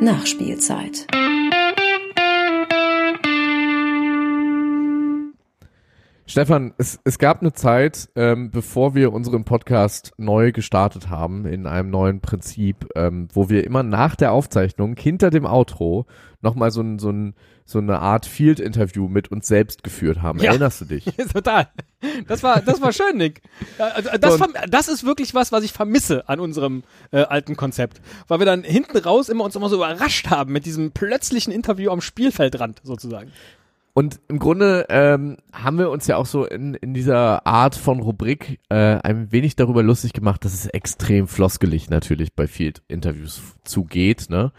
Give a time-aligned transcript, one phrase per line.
[0.00, 1.06] Nachspielzeit.
[6.30, 11.66] Stefan, es, es gab eine Zeit, ähm, bevor wir unseren Podcast neu gestartet haben, in
[11.66, 16.06] einem neuen Prinzip, ähm, wo wir immer nach der Aufzeichnung hinter dem Outro
[16.40, 20.38] nochmal so, ein, so, ein, so eine Art Field-Interview mit uns selbst geführt haben.
[20.38, 20.50] Ja.
[20.50, 21.04] Erinnerst du dich?
[21.32, 21.66] Total.
[22.28, 23.42] Das war, das war schön, Nick.
[23.78, 28.00] Also Das, verm- das ist wirklich was, was ich vermisse an unserem äh, alten Konzept.
[28.28, 31.90] Weil wir dann hinten raus immer uns immer so überrascht haben mit diesem plötzlichen Interview
[31.90, 33.32] am Spielfeldrand sozusagen.
[34.00, 38.00] Und im Grunde ähm, haben wir uns ja auch so in, in dieser Art von
[38.00, 44.30] Rubrik äh, ein wenig darüber lustig gemacht, dass es extrem floskelig natürlich bei Field-Interviews zugeht.
[44.30, 44.52] Ne?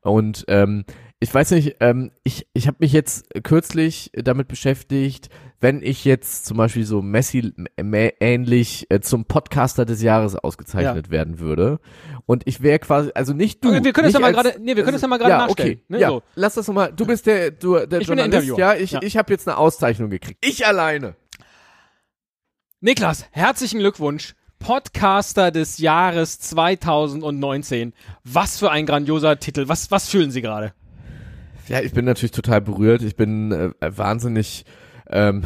[0.00, 0.84] Und ähm,
[1.20, 5.28] ich weiß nicht, ähm, ich, ich habe mich jetzt kürzlich damit beschäftigt,
[5.60, 11.38] wenn ich jetzt zum Beispiel so Messi ähnlich äh, zum Podcaster des Jahres ausgezeichnet werden
[11.38, 11.80] würde
[12.26, 13.70] und ich wäre quasi, also nicht du.
[13.72, 15.72] wir können nicht ja mal gerade- nee, wir können das ja mal gerade ja, nachstellen,
[15.72, 16.22] Okay, ne, ja, so.
[16.34, 18.58] lass das nochmal, du bist der, du, der Ich der Journalist, Interviewer.
[18.58, 19.00] ja, ich, Ja.
[19.02, 20.38] ich habe jetzt eine Auszeichnung gekriegt.
[20.44, 21.14] Ich alleine.
[22.80, 24.34] Niklas, herzlichen Glückwunsch.
[24.58, 27.92] Podcaster des Jahres 2019.
[28.24, 29.68] Was für ein grandioser Titel.
[29.68, 30.72] Was, was fühlen Sie gerade?
[31.68, 33.02] Ja, ich bin natürlich total berührt.
[33.02, 34.64] Ich bin äh, wahnsinnig
[35.10, 35.44] ähm,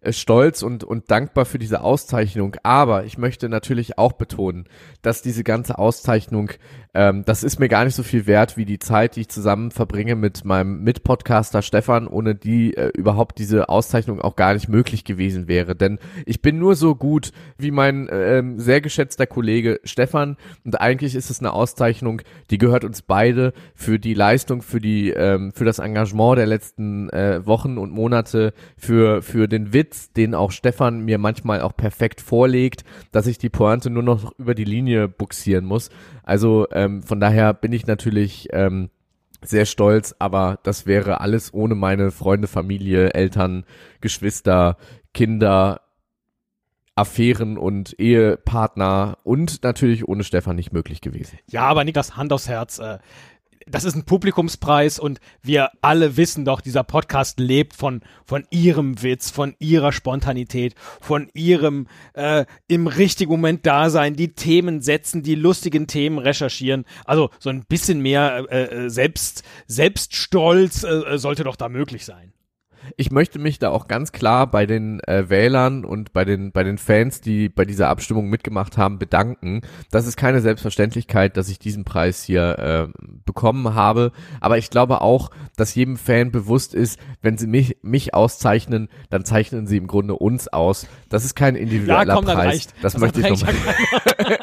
[0.00, 2.56] äh, stolz und, und dankbar für diese Auszeichnung.
[2.62, 4.64] Aber ich möchte natürlich auch betonen,
[5.02, 6.50] dass diese ganze Auszeichnung,
[6.94, 9.70] ähm, das ist mir gar nicht so viel wert wie die Zeit, die ich zusammen
[9.70, 15.04] verbringe mit meinem Mitpodcaster Stefan, ohne die äh, überhaupt diese Auszeichnung auch gar nicht möglich
[15.04, 15.76] gewesen wäre.
[15.76, 20.36] Denn ich bin nur so gut wie mein ähm, sehr geschätzter Kollege Stefan.
[20.64, 25.10] Und eigentlich ist es eine Auszeichnung, die gehört uns beide für die Leistung, für die,
[25.10, 30.34] ähm, für das Engagement der letzten äh, Wochen und Monate, für, für den Witz, den
[30.34, 34.64] auch Stefan mir manchmal auch perfekt vorlegt, dass ich die Pointe nur noch über die
[34.64, 35.90] Linie buxieren muss.
[36.22, 38.90] Also ähm, von daher bin ich natürlich ähm,
[39.42, 43.64] sehr stolz, aber das wäre alles ohne meine Freunde, Familie, Eltern,
[44.00, 44.76] Geschwister,
[45.12, 45.80] Kinder,
[46.94, 51.38] Affären und Ehepartner und natürlich ohne Stefan nicht möglich gewesen.
[51.48, 52.78] Ja, aber Niklas, Hand aufs Herz.
[52.78, 52.98] Äh,
[53.66, 59.02] das ist ein Publikumspreis und wir alle wissen doch, dieser Podcast lebt von, von ihrem
[59.02, 65.22] Witz, von ihrer Spontanität, von ihrem äh, im richtigen Moment da sein, die Themen setzen,
[65.22, 66.84] die lustigen Themen recherchieren.
[67.04, 72.32] Also so ein bisschen mehr äh, äh, Selbst, Selbststolz äh, sollte doch da möglich sein.
[72.96, 76.64] Ich möchte mich da auch ganz klar bei den äh, Wählern und bei den bei
[76.64, 79.62] den Fans, die bei dieser Abstimmung mitgemacht haben, bedanken.
[79.90, 85.00] Das ist keine Selbstverständlichkeit, dass ich diesen Preis hier äh, bekommen habe, aber ich glaube
[85.00, 89.86] auch, dass jedem Fan bewusst ist, wenn sie mich mich auszeichnen, dann zeichnen sie im
[89.86, 90.86] Grunde uns aus.
[91.08, 92.46] Das ist kein individueller komm, dann Preis.
[92.46, 92.74] reicht.
[92.82, 93.54] Das, Das möchte ich nochmal.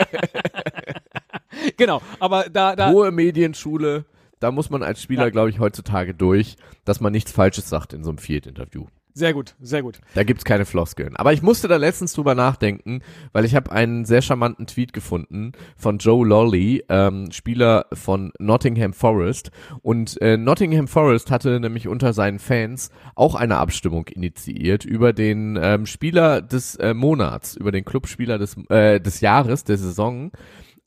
[1.78, 4.06] Genau, aber da, da Hohe Medienschule,
[4.40, 5.30] da muss man als Spieler, Ja.
[5.30, 6.56] glaube ich, heutzutage durch,
[6.86, 8.86] dass man nichts Falsches sagt in so einem Field-Interview.
[9.12, 10.00] sehr gut, sehr gut.
[10.14, 11.18] Da gibt's keine Floskeln.
[11.18, 13.02] Aber ich musste da letztens drüber nachdenken,
[13.34, 18.94] weil ich habe einen sehr charmanten Tweet gefunden von Joe Lolly, ähm, Spieler von Nottingham
[18.94, 19.52] Forest.
[19.82, 25.60] Und äh, Nottingham Forest hatte nämlich unter seinen Fans auch eine Abstimmung initiiert über den
[25.62, 30.32] ähm, Spieler des äh, Monats, über den Clubspieler des, äh, des Jahres, der Saison.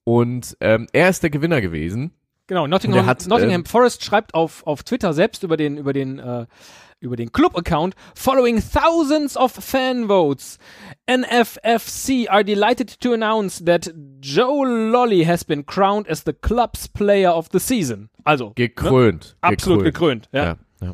[0.04, 2.12] Und ähm, er ist der Gewinner gewesen.
[2.46, 6.18] Genau, Nottingham, hat, Nottingham ähm, Forest schreibt auf, auf Twitter selbst über den, über den,
[6.18, 6.46] äh,
[7.02, 10.58] über den Club-Account, following thousands of fan votes,
[11.06, 17.34] NFFC are delighted to announce that Joe Lolly has been crowned as the club's player
[17.34, 18.08] of the season.
[18.24, 19.36] Also, Gekrönt.
[19.42, 19.48] Ne?
[19.48, 20.44] absolut gekrönt, ja.
[20.44, 20.92] Ja, ja.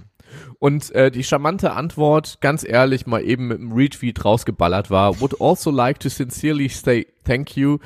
[0.59, 5.41] Und äh, die charmante Antwort, ganz ehrlich, mal eben mit einem Retweet rausgeballert war, would
[5.41, 7.79] also like to sincerely say thank you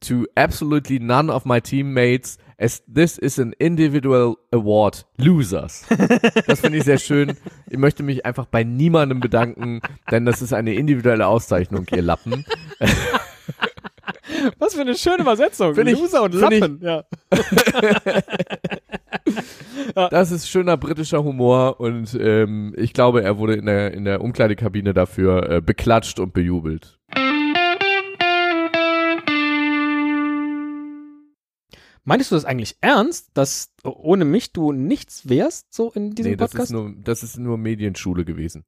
[0.00, 5.06] to absolutely none of my teammates as this is an individual award.
[5.16, 5.86] Losers.
[6.46, 7.36] Das finde ich sehr schön.
[7.70, 9.80] Ich möchte mich einfach bei niemandem bedanken,
[10.10, 12.44] denn das ist eine individuelle Auszeichnung, ihr Lappen.
[14.58, 15.74] Was für eine schöne Übersetzung.
[15.74, 17.04] Find ich- Loser und find ich- Lappen, ja.
[20.10, 24.20] Das ist schöner britischer Humor und ähm, ich glaube, er wurde in der, in der
[24.20, 26.97] Umkleidekabine dafür äh, beklatscht und bejubelt.
[32.04, 36.36] Meinst du das eigentlich ernst, dass ohne mich du nichts wärst, so in diesem Nee,
[36.36, 36.70] das Podcast?
[36.70, 38.64] ist, nur, das ist nur Medienschule gewesen.